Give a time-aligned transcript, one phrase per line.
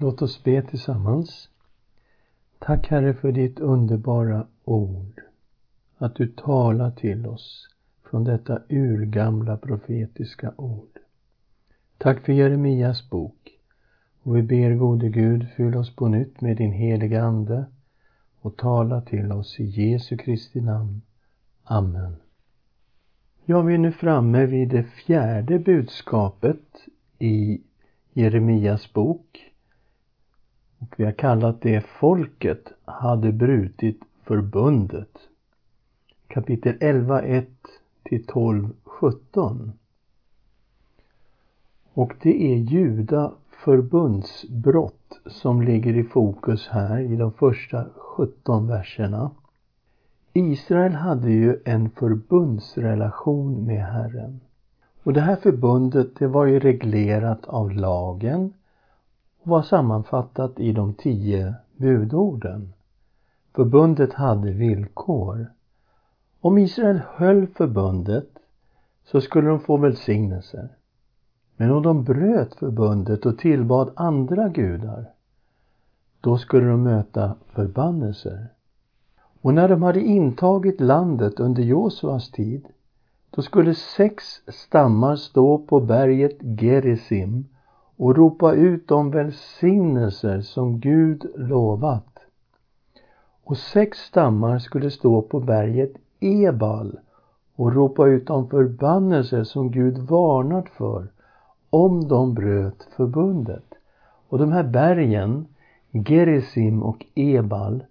[0.00, 1.48] Låt oss be tillsammans.
[2.58, 5.20] Tack Herre för ditt underbara ord.
[5.96, 7.68] Att du talar till oss
[8.10, 10.98] från detta urgamla profetiska ord.
[11.98, 13.50] Tack för Jeremias bok.
[14.22, 17.64] Och vi ber gode Gud, fyll oss på nytt med din heliga Ande
[18.40, 21.02] och tala till oss i Jesu Kristi namn.
[21.64, 22.16] Amen.
[23.44, 26.62] Ja, vi är nu framme vid det fjärde budskapet
[27.18, 27.60] i
[28.12, 29.52] Jeremias bok.
[30.78, 35.18] Och vi har kallat det Folket hade brutit förbundet.
[36.28, 37.48] Kapitel 11, 1
[38.02, 39.72] till 12, 17.
[41.92, 43.32] Och det är Juda
[43.64, 49.30] förbundsbrott som ligger i fokus här i de första 17 verserna.
[50.32, 54.40] Israel hade ju en förbundsrelation med Herren.
[55.02, 58.52] Och det här förbundet det var ju reglerat av lagen
[59.42, 62.72] och var sammanfattat i de tio budorden.
[63.54, 65.46] Förbundet hade villkor.
[66.40, 68.28] Om Israel höll förbundet
[69.04, 70.68] så skulle de få välsignelser.
[71.56, 75.10] Men om de bröt förbundet och tillbad andra gudar,
[76.20, 78.46] då skulle de möta förbannelser.
[79.40, 82.68] Och när de hade intagit landet under Josuas tid,
[83.30, 87.44] då skulle sex stammar stå på berget Gerizim
[87.98, 92.18] och ropa ut de välsignelser som Gud lovat.
[93.44, 96.98] Och sex stammar skulle stå på berget Ebal
[97.56, 101.08] och ropa ut de förbannelser som Gud varnat för
[101.70, 103.74] om de bröt förbundet.
[104.28, 105.46] Och de här bergen,
[105.90, 107.84] Gerizim och Ebal,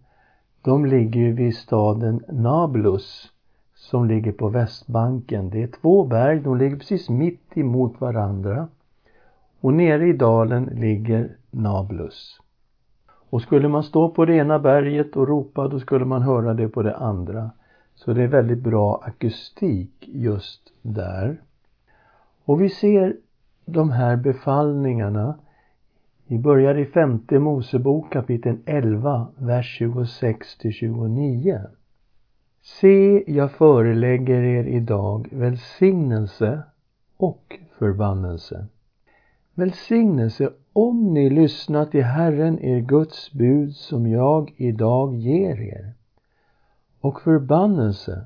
[0.61, 3.31] de ligger ju vid staden Nablus
[3.75, 5.49] som ligger på västbanken.
[5.49, 8.67] Det är två berg, de ligger precis mitt emot varandra.
[9.61, 12.39] Och nere i dalen ligger Nablus.
[13.30, 16.69] Och skulle man stå på det ena berget och ropa, då skulle man höra det
[16.69, 17.52] på det andra.
[17.95, 21.42] Så det är väldigt bra akustik just där.
[22.45, 23.15] Och vi ser
[23.65, 25.36] de här befallningarna.
[26.27, 31.61] Vi börjar i femte Mosebok kapitel 11, vers 26 till 29.
[32.61, 36.64] Se, jag förelägger er idag välsignelse
[37.17, 38.67] och förbannelse.
[39.59, 45.93] Välsignelse om ni lyssnar till Herren, er Guds bud som jag idag ger er.
[47.01, 48.25] Och förbannelse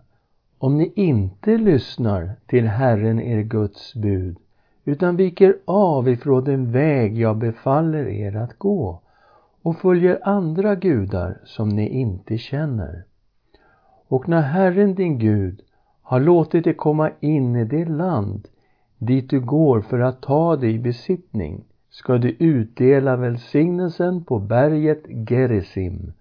[0.57, 4.37] om ni inte lyssnar till Herren, er Guds bud
[4.85, 9.01] utan viker av ifrån den väg jag befaller er att gå
[9.61, 13.03] och följer andra gudar som ni inte känner.
[14.07, 15.61] Och när Herren din Gud
[16.01, 18.47] har låtit dig komma in i det land
[19.01, 25.03] dit du går för att ta dig i besittning ska du utdela välsignelsen på berget
[25.29, 26.13] Gerizim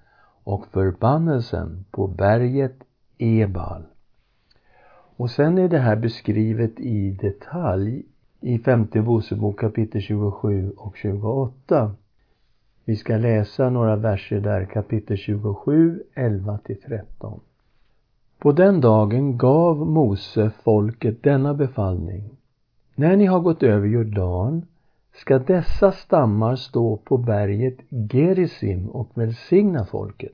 [0.45, 2.77] och förbannelsen på berget
[3.19, 3.83] Ebal.
[5.17, 8.03] Och sen är det här beskrivet i detalj
[8.41, 11.95] i femte Mosebok kapitel 27 och 28.
[12.85, 17.41] Vi ska läsa några verser där, kapitel 27, 11 till 13.
[18.39, 22.40] På den dagen gav Mose folket denna befallning.
[23.01, 24.67] När ni har gått över Jordan
[25.15, 30.33] ska dessa stammar stå på berget Gerizim och välsigna folket.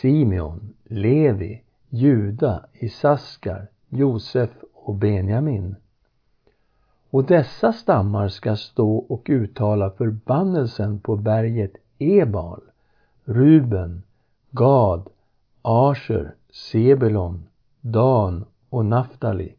[0.00, 5.76] Simeon, Levi, Juda, Isaskar, Josef och Benjamin.
[7.10, 12.60] Och dessa stammar ska stå och uttala förbannelsen på berget Ebal,
[13.24, 14.02] Ruben,
[14.50, 15.08] Gad,
[15.62, 17.44] Asher, Sebelon,
[17.80, 19.54] Dan och Naftali.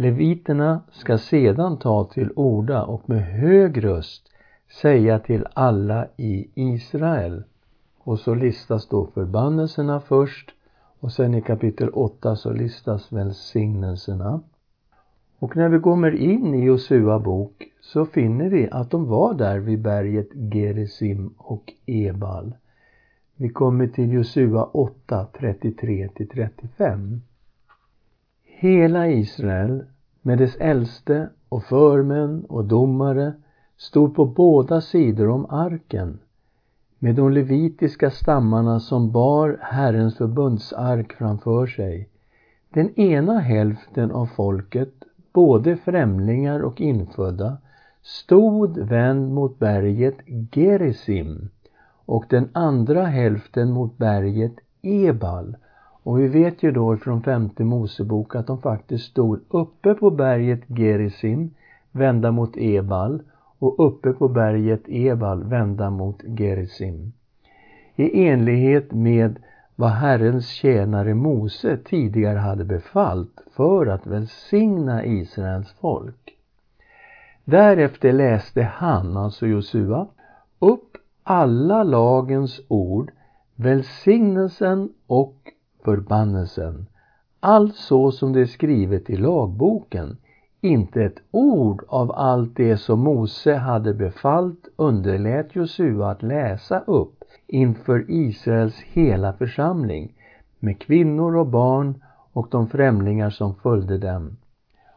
[0.00, 4.28] Leviterna ska sedan ta till orda och med hög röst
[4.82, 7.42] säga till alla i Israel.
[7.98, 10.50] Och så listas då förbannelserna först
[11.00, 14.40] och sen i kapitel 8 så listas välsignelserna.
[15.38, 19.58] Och när vi kommer in i Josua bok så finner vi att de var där
[19.58, 22.54] vid berget Gerizim och Ebal.
[23.36, 27.20] Vi kommer till Josua 8, 33-35.
[28.44, 29.84] Hela Israel
[30.22, 33.32] med dess äldste och förmän och domare
[33.76, 36.18] stod på båda sidor om arken
[36.98, 42.08] med de levitiska stammarna som bar Herrens förbundsark framför sig.
[42.68, 45.00] Den ena hälften av folket
[45.32, 47.56] både främlingar och infödda,
[48.02, 50.16] stod vänd mot berget
[50.52, 51.48] Gerizim
[52.06, 55.56] och den andra hälften mot berget Ebal.
[56.10, 60.60] Och vi vet ju då från femte Mosebok att de faktiskt stod uppe på berget
[60.66, 61.50] Gerizim,
[61.92, 63.22] vända mot Ebal
[63.58, 67.12] och uppe på berget Ebal vända mot Gerizim.
[67.96, 69.38] I enlighet med
[69.76, 76.36] vad Herrens tjänare Mose tidigare hade befallt för att välsigna Israels folk.
[77.44, 80.06] Därefter läste han, alltså Josua,
[80.58, 83.10] upp alla lagens ord,
[83.56, 85.34] välsignelsen och
[85.84, 86.86] förbannelsen,
[87.40, 90.16] allt så som det är skrivet i lagboken.
[90.60, 97.24] Inte ett ord av allt det som Mose hade befallt underlät Josua att läsa upp
[97.46, 100.12] inför Israels hela församling
[100.58, 102.02] med kvinnor och barn
[102.32, 104.36] och de främlingar som följde dem.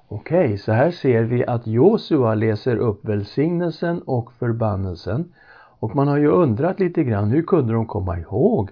[0.08, 5.34] Okej, okay, så här ser vi att Josua läser upp välsignelsen och förbannelsen.
[5.80, 8.70] Och man har ju undrat lite grann, hur kunde de komma ihåg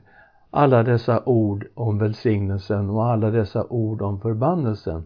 [0.51, 5.05] alla dessa ord om välsignelsen och alla dessa ord om förbannelsen?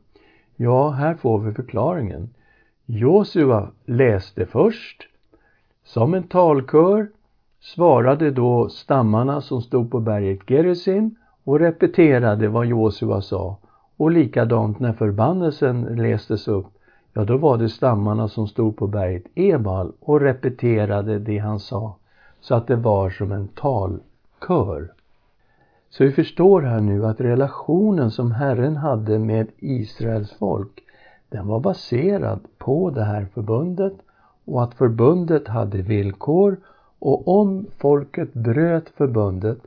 [0.56, 2.30] Ja, här får vi förklaringen.
[2.86, 5.08] Josua läste först,
[5.84, 7.08] som en talkör
[7.60, 13.58] svarade då stammarna som stod på berget Gerizim och repeterade vad Josua sa.
[13.98, 16.68] Och likadant när förbannelsen lästes upp,
[17.14, 21.96] ja då var det stammarna som stod på berget Ebal och repeterade det han sa.
[22.42, 24.95] Så att det var som en talkör.
[25.98, 30.84] Så vi förstår här nu att relationen som Herren hade med Israels folk,
[31.30, 33.94] den var baserad på det här förbundet
[34.46, 36.58] och att förbundet hade villkor
[37.00, 39.58] och om folket bröt förbundet,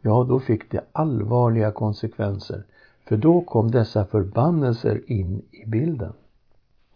[0.00, 2.62] ja då fick det allvarliga konsekvenser.
[3.08, 6.12] För då kom dessa förbannelser in i bilden.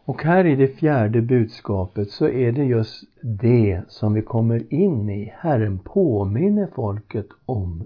[0.04, 5.10] Och här i det fjärde budskapet så är det just det som vi kommer in
[5.10, 5.32] i.
[5.36, 7.84] Herren påminner folket om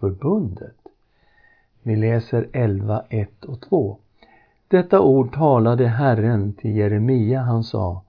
[0.00, 0.76] förbundet.
[1.82, 3.98] Vi läser 11, 1 och 2.
[4.68, 7.40] Detta ord talade Herren till Jeremia.
[7.40, 8.02] Han sa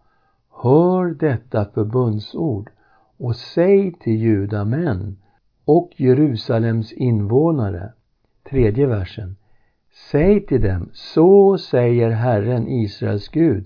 [0.63, 2.69] Hör detta förbundsord
[3.17, 5.17] och säg till judamän
[5.65, 7.93] och Jerusalems invånare.
[8.49, 9.35] Tredje versen.
[10.11, 13.65] Säg till dem, så säger Herren Israels Gud.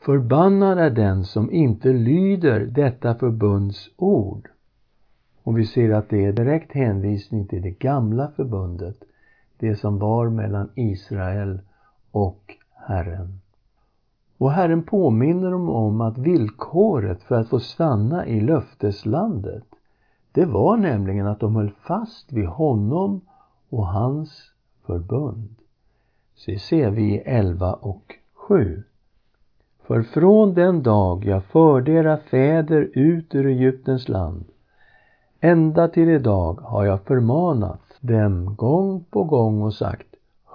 [0.00, 4.48] Förbannad är den som inte lyder detta förbunds ord.
[5.46, 8.96] Och vi ser att det är direkt hänvisning till det gamla förbundet,
[9.58, 11.60] det som var mellan Israel
[12.10, 13.40] och Herren.
[14.38, 19.64] Och Herren påminner dem om att villkoret för att få stanna i löfteslandet,
[20.32, 23.20] det var nämligen att de höll fast vid honom
[23.70, 24.52] och hans
[24.86, 25.54] förbund.
[26.34, 28.82] Så det ser vi i 11 och 7.
[29.86, 34.44] För från den dag jag förde era fäder ut ur Egyptens land
[35.46, 40.06] ända till idag har jag förmanat dem gång på gång och sagt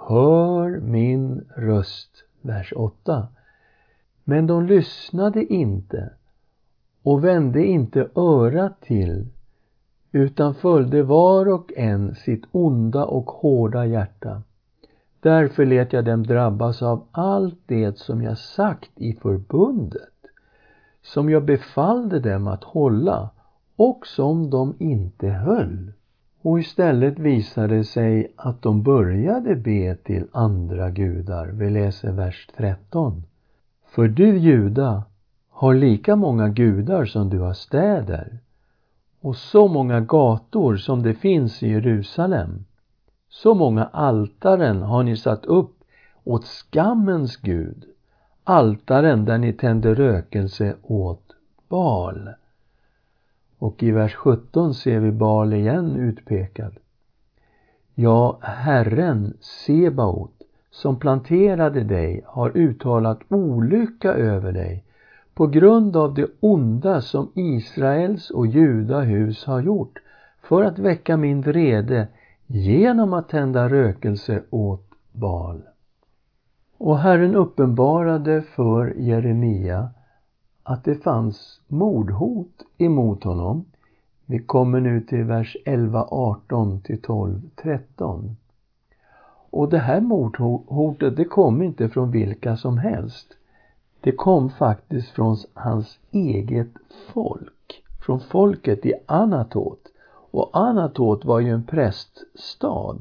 [0.08, 2.24] Hör min röst.
[2.40, 3.28] Vers 8.
[4.24, 6.10] Men de lyssnade inte
[7.02, 9.26] och vände inte örat till
[10.12, 14.42] utan följde var och en sitt onda och hårda hjärta.
[15.20, 20.26] Därför lät jag dem drabbas av allt det som jag sagt i förbundet,
[21.02, 23.30] som jag befallde dem att hålla
[23.82, 25.92] och som de inte höll.
[26.42, 31.46] Och istället visade det sig att de började be till andra gudar.
[31.46, 33.22] Vi läser vers 13.
[33.86, 35.04] För du, Juda,
[35.50, 38.38] har lika många gudar som du har städer
[39.20, 42.64] och så många gator som det finns i Jerusalem.
[43.28, 45.74] Så många altaren har ni satt upp
[46.24, 47.84] åt skammens Gud,
[48.44, 51.32] altaren där ni tände rökelse åt
[51.68, 52.28] Bal.
[53.62, 56.72] Och i vers 17 ser vi Bal igen utpekad.
[57.94, 64.84] Ja, Herren Sebaot som planterade dig har uttalat olycka över dig
[65.34, 69.98] på grund av det onda som Israels och Judahus har gjort
[70.42, 72.08] för att väcka min vrede
[72.46, 75.62] genom att tända rökelse åt Bal.
[76.78, 79.90] Och Herren uppenbarade för Jeremia
[80.62, 83.64] att det fanns mordhot emot honom.
[84.26, 88.36] Vi kommer nu till vers 11, 18 till 12, 13.
[89.50, 93.26] Och det här mordhotet, det kom inte från vilka som helst.
[94.00, 96.72] Det kom faktiskt från hans eget
[97.12, 97.82] folk.
[98.06, 99.80] Från folket i Anatot.
[100.30, 102.98] Och Anatot var ju en präststad.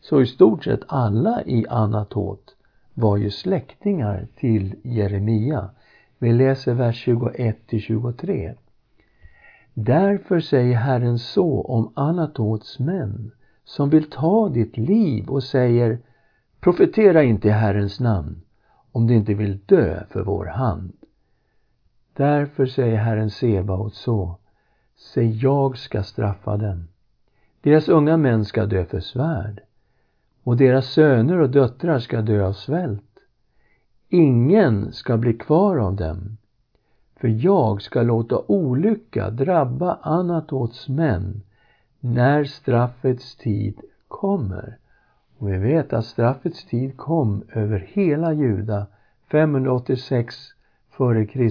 [0.00, 2.54] Så i stort sett alla i Anatot
[2.94, 5.70] var ju släktingar till Jeremia.
[6.18, 8.54] Vi läser vers 21 till 23.
[9.74, 13.32] Därför säger Herren så om Anatots män
[13.64, 15.98] som vill ta ditt liv och säger
[16.60, 18.42] Profetera inte i Herrens namn
[18.92, 20.92] om du inte vill dö för vår hand.
[22.12, 24.38] Därför säger Herren Sebaot så.
[24.96, 26.88] Se, jag ska straffa dem.
[27.60, 29.60] Deras unga män ska dö för svärd
[30.42, 33.13] och deras söner och döttrar ska dö av svält.
[34.08, 36.36] Ingen ska bli kvar av dem.
[37.16, 41.42] För jag ska låta olycka drabba Anatots män
[42.00, 44.78] när straffets tid kommer.
[45.38, 48.86] Och vi vet att straffets tid kom över hela Juda
[49.30, 50.34] 586
[50.90, 51.50] f.Kr.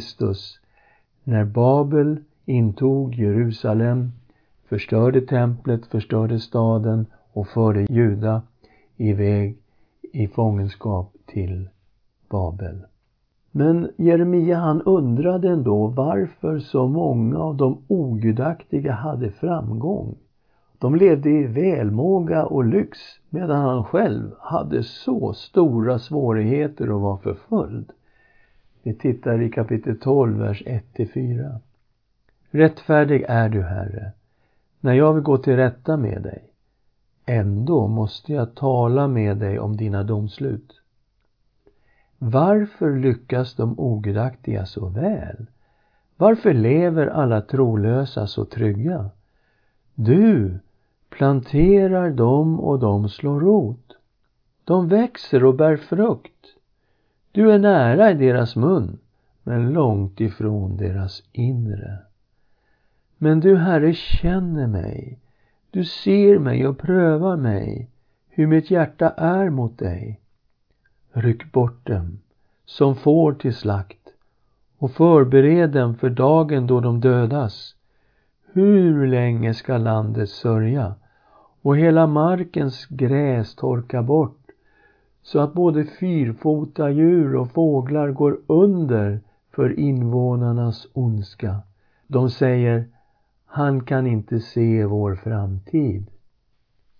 [1.23, 4.11] när Babel intog Jerusalem,
[4.69, 8.41] förstörde templet, förstörde staden och förde Juda
[8.97, 9.57] iväg
[10.01, 11.69] i fångenskap till
[12.33, 12.85] Babel.
[13.51, 20.15] Men Jeremia han undrade ändå varför så många av de ogudaktiga hade framgång.
[20.79, 22.99] De levde i välmåga och lyx
[23.29, 27.91] medan han själv hade så stora svårigheter och var förföljd.
[28.83, 31.59] Vi tittar i kapitel 12, vers 1-4.
[32.51, 34.11] Rättfärdig är du, Herre,
[34.79, 36.43] när jag vill gå till rätta med dig.
[37.25, 40.82] Ändå måste jag tala med dig om dina domslut.
[42.25, 45.45] Varför lyckas de ogudaktiga så väl?
[46.17, 49.09] Varför lever alla trolösa så trygga?
[49.95, 50.59] Du
[51.09, 53.95] planterar dem och de slår rot.
[54.63, 56.55] De växer och bär frukt.
[57.31, 58.99] Du är nära i deras mun,
[59.43, 61.97] men långt ifrån deras inre.
[63.17, 65.19] Men du, Herre, känner mig.
[65.71, 67.89] Du ser mig och prövar mig,
[68.29, 70.19] hur mitt hjärta är mot dig.
[71.15, 72.19] Ryck bort dem,
[72.65, 74.09] som får till slakt,
[74.77, 77.75] och förbered dem för dagen då de dödas.
[78.51, 80.95] Hur länge ska landet sörja
[81.61, 84.43] och hela markens gräs torka bort
[85.23, 91.59] så att både fyrfota djur och fåglar går under för invånarnas ondska.
[92.07, 92.87] De säger,
[93.45, 96.12] han kan inte se vår framtid.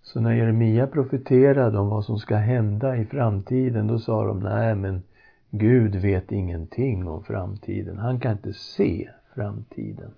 [0.04, 4.74] Så när Jeremia profeterade om vad som ska hända i framtiden, då sa de, nej
[4.74, 5.02] men
[5.50, 7.98] Gud vet ingenting om framtiden.
[7.98, 10.10] Han kan inte se framtiden.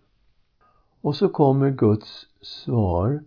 [1.00, 3.20] Och så kommer Guds svar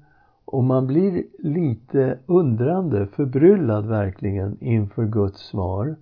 [0.45, 5.95] och man blir lite undrande, förbryllad verkligen inför Guds svar.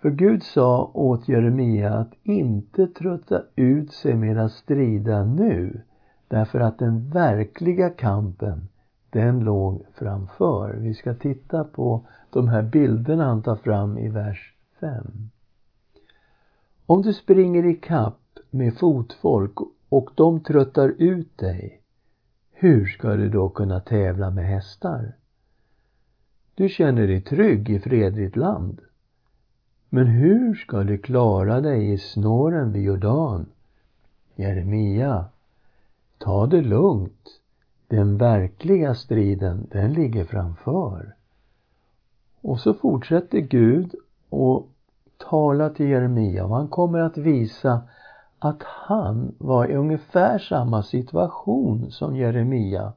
[0.00, 5.80] För Gud sa åt Jeremia att inte trötta ut sig med att strida nu,
[6.28, 8.68] därför att den verkliga kampen,
[9.10, 10.76] den låg framför.
[10.76, 15.30] Vi ska titta på de här bilderna han tar fram i vers 5.
[16.86, 19.54] Om du springer i kapp med fotfolk
[19.88, 21.80] och de tröttar ut dig,
[22.52, 25.12] hur ska du då kunna tävla med hästar?
[26.54, 28.80] Du känner dig trygg i fredligt land.
[29.88, 33.46] Men hur ska du klara dig i snåren vid Jordan?
[34.34, 35.24] Jeremia,
[36.18, 37.39] ta det lugnt.
[37.90, 41.14] Den verkliga striden, den ligger framför.
[42.40, 43.94] Och så fortsätter Gud
[44.28, 44.68] och
[45.30, 47.82] tala till Jeremia och han kommer att visa
[48.38, 52.92] att han var i ungefär samma situation som Jeremia.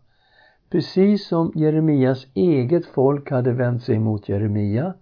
[0.69, 4.93] Precis som Jeremias eget folk hade vänt sig mot Jeremia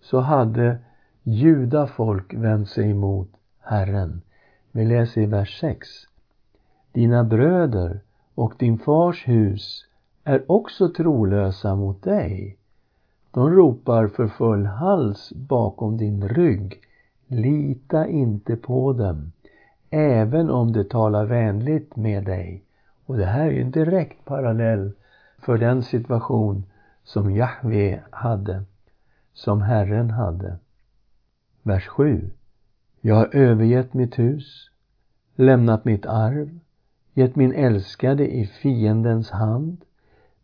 [0.00, 0.78] så hade
[1.22, 3.28] judafolk vänt sig emot
[3.60, 4.22] Herren.
[4.72, 5.88] Vi läser i vers 6.
[6.92, 8.00] Dina bröder
[8.34, 9.86] och din fars hus
[10.24, 12.56] är också trolösa mot dig.
[13.30, 16.80] De ropar för full hals bakom din rygg.
[17.26, 19.32] Lita inte på dem
[19.94, 22.64] även om de talar vänligt med dig.
[23.06, 24.92] Och det här är ju en direkt parallell
[25.38, 26.64] för den situation
[27.04, 28.64] som Jahve hade,
[29.32, 30.58] som Herren hade.
[31.62, 32.30] Vers 7.
[33.00, 34.70] Jag har övergett mitt hus,
[35.34, 36.58] lämnat mitt arv,
[37.14, 39.84] gett min älskade i fiendens hand.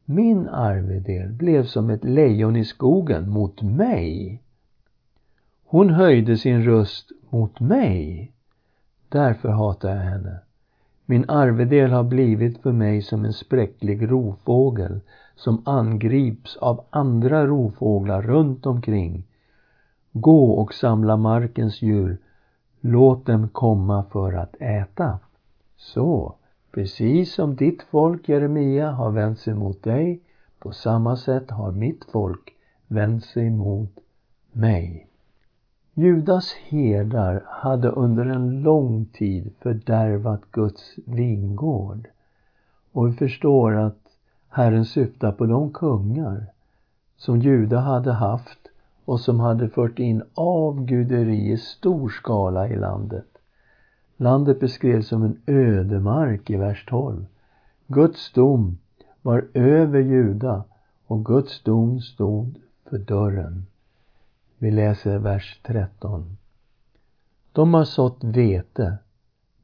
[0.05, 4.43] Min arvedel blev som ett lejon i skogen mot mig.
[5.65, 8.33] Hon höjde sin röst mot mig.
[9.09, 10.41] Därför hatar jag henne.
[11.07, 15.01] Min arvedel har blivit för mig som en spräcklig rovfågel
[15.37, 19.25] som angrips av andra rovfåglar runt omkring.
[20.13, 22.19] Gå och samla markens djur.
[22.81, 25.19] Låt dem komma för att äta.
[25.77, 26.35] Så,
[26.73, 30.21] precis som ditt folk Jeremia har vänt sig mot dig,
[30.59, 32.55] på samma sätt har mitt folk
[32.89, 33.99] vänt sig mot
[34.53, 35.07] mig.
[35.95, 42.09] Judas herdar hade under en lång tid fördärvat Guds vingård.
[42.93, 43.99] Och vi förstår att
[44.49, 46.47] Herren syftar på de kungar
[47.17, 48.59] som Juda hade haft
[49.05, 53.40] och som hade fört in avguderi i stor skala i landet.
[54.21, 57.27] Landet beskrevs som en ödemark i vers 12.
[57.87, 58.79] Guds dom
[59.23, 60.65] var över Juda
[61.07, 62.59] och Guds dom stod
[62.91, 63.67] för dörren.
[64.59, 66.37] Vi läser vers 13.
[67.53, 68.99] De har sått vete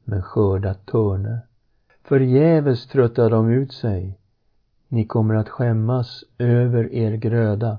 [0.03, 1.39] men skördat törne.
[2.03, 4.19] Förgäves tröttar de ut sig.
[4.87, 7.77] Ni kommer att skämmas över er gröda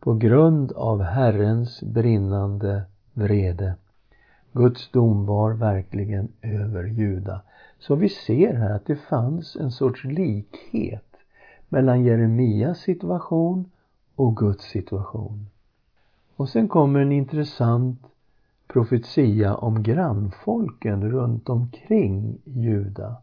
[0.00, 3.74] på grund av Herrens brinnande vrede.
[4.56, 7.40] Guds dom var verkligen över Juda.
[7.78, 11.16] Så vi ser här att det fanns en sorts likhet
[11.68, 13.70] mellan Jeremias situation
[14.14, 15.46] och Guds situation.
[16.36, 18.00] Och sen kommer en intressant
[18.68, 23.16] profetia om grannfolken runt omkring Juda.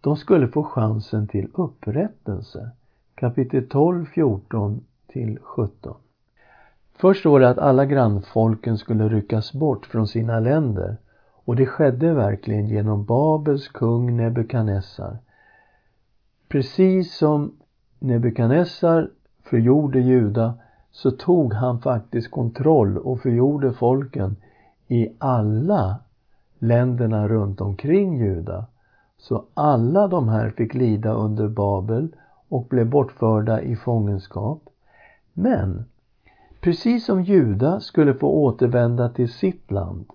[0.00, 2.70] De skulle få chansen till upprättelse.
[3.14, 5.94] Kapitel 12, 14 till 17.
[7.00, 10.96] Först står det att alla grannfolken skulle ryckas bort från sina länder
[11.44, 15.18] och det skedde verkligen genom Babels kung Nebukadnessar.
[16.48, 17.52] Precis som
[17.98, 19.10] Nebukadnessar
[19.42, 20.54] förgjorde Juda
[20.90, 24.36] så tog han faktiskt kontroll och förgjorde folken
[24.88, 25.98] i alla
[26.58, 28.66] länderna runt omkring Juda.
[29.18, 32.08] Så alla de här fick lida under Babel
[32.48, 34.62] och blev bortförda i fångenskap.
[35.32, 35.84] Men
[36.60, 40.06] precis som Juda skulle få återvända till sitt land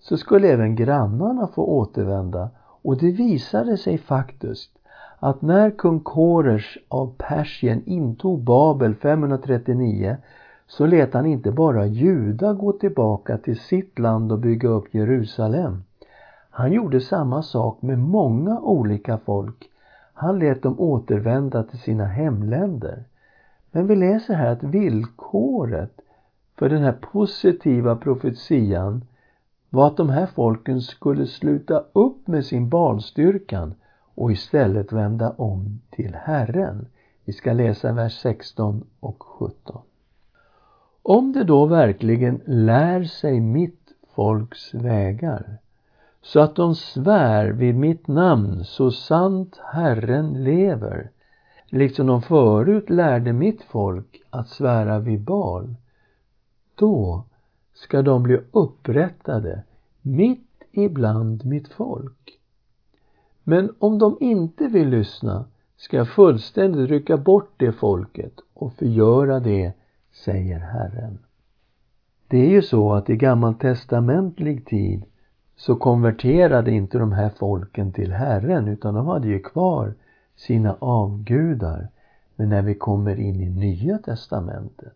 [0.00, 2.50] så skulle även grannarna få återvända
[2.82, 4.70] och det visade sig faktiskt
[5.18, 10.16] att när kung Koresh av Persien intog Babel 539
[10.66, 15.84] så lät han inte bara Juda gå tillbaka till sitt land och bygga upp Jerusalem.
[16.50, 19.70] Han gjorde samma sak med många olika folk.
[20.14, 23.04] Han lät dem återvända till sina hemländer.
[23.74, 26.00] Men vi läser här att villkoret
[26.58, 29.04] för den här positiva profetian
[29.70, 33.74] var att de här folken skulle sluta upp med sin barnstyrkan
[34.14, 36.86] och istället vända om till Herren.
[37.24, 39.82] Vi ska läsa vers 16 och 17.
[41.02, 45.58] Om det då verkligen lär sig mitt folks vägar
[46.22, 51.10] så att de svär vid mitt namn så sant Herren lever
[51.74, 55.74] liksom de förut lärde mitt folk att svära vid Bal
[56.74, 57.24] då
[57.74, 59.62] ska de bli upprättade
[60.02, 62.40] mitt ibland mitt folk.
[63.42, 65.44] Men om de inte vill lyssna
[65.76, 69.72] ska jag fullständigt rycka bort det folket och förgöra det,
[70.12, 71.18] säger Herren.
[72.28, 75.04] Det är ju så att i gammaltestamentlig tid
[75.56, 79.94] så konverterade inte de här folken till Herren utan de hade ju kvar
[80.36, 81.88] sina avgudar.
[82.36, 84.94] Men när vi kommer in i Nya testamentet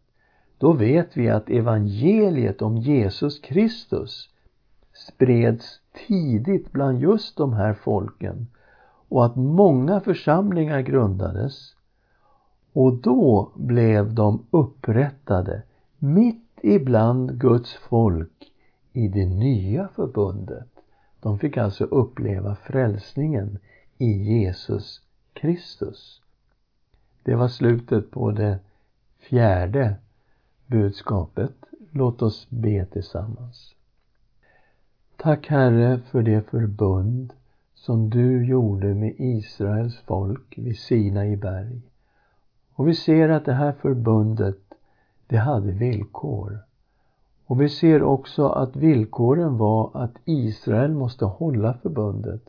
[0.58, 4.28] då vet vi att evangeliet om Jesus Kristus
[4.92, 8.46] spreds tidigt bland just de här folken
[9.08, 11.74] och att många församlingar grundades
[12.72, 15.62] och då blev de upprättade
[15.98, 18.52] mitt ibland Guds folk
[18.92, 20.68] i det nya förbundet.
[21.20, 23.58] De fick alltså uppleva frälsningen
[23.98, 25.02] i Jesus
[25.40, 26.20] Kristus.
[27.22, 28.58] Det var slutet på det
[29.18, 29.94] fjärde
[30.66, 31.54] budskapet.
[31.90, 33.74] Låt oss be tillsammans.
[35.16, 37.32] Tack Herre för det förbund
[37.74, 41.80] som du gjorde med Israels folk vid Sinai berg.
[42.72, 44.74] Och vi ser att det här förbundet,
[45.26, 46.58] det hade villkor.
[47.46, 52.42] Och vi ser också att villkoren var att Israel måste hålla förbundet.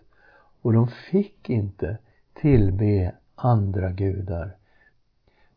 [0.61, 1.97] Och de fick inte
[2.41, 4.55] tillbe andra gudar.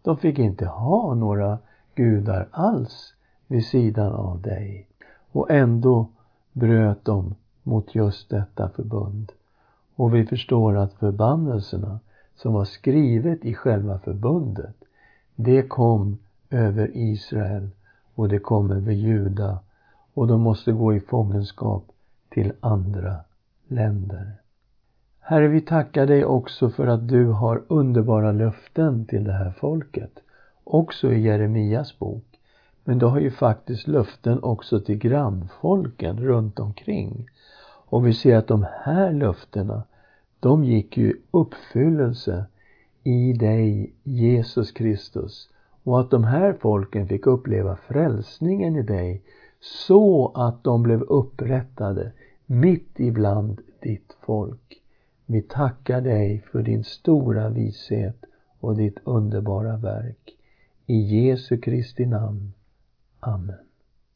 [0.03, 1.59] De fick inte ha några
[1.95, 3.15] gudar alls
[3.47, 4.87] vid sidan av dig.
[5.33, 6.07] Och ändå
[6.53, 9.33] bröt de mot just detta förbund.
[9.97, 12.01] Och vi förstår att förbannelserna
[12.37, 14.77] som var skrivet i själva förbundet,
[15.37, 16.19] det kom
[16.51, 17.71] över Israel
[18.15, 19.59] och det kom över Juda
[20.15, 21.85] och de måste gå i fångenskap
[22.29, 23.17] till andra
[23.69, 24.42] länder.
[25.25, 30.19] Herre, vi tackar dig också för att du har underbara löften till det här folket,
[30.65, 32.25] också i Jeremias bok.
[32.85, 37.27] Men du har ju faktiskt löften också till grannfolken runt omkring.
[37.89, 39.83] Och vi ser att de här löftena,
[40.41, 42.45] de gick ju i uppfyllelse
[43.03, 45.49] i dig, Jesus Kristus.
[45.83, 49.23] Och att de här folken fick uppleva frälsningen i dig
[49.61, 52.13] så att de blev upprättade
[52.47, 54.82] mitt ibland ditt folk.
[55.33, 58.25] Vi tackar dig för din stora vishet
[58.61, 60.37] och ditt underbara verk.
[60.87, 62.53] I Jesu Kristi namn.
[63.21, 63.72] Amen.